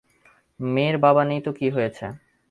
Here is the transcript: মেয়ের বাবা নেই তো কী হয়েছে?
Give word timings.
মেয়ের 0.59 0.97
বাবা 0.97 1.23
নেই 1.25 1.41
তো 1.45 1.51
কী 1.53 1.67
হয়েছে? 1.75 2.05